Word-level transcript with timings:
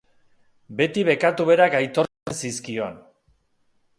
Beti 0.79 1.03
bekatu 1.09 1.45
berak 1.51 1.77
aitortzen 1.81 2.39
zizkion. 2.47 3.01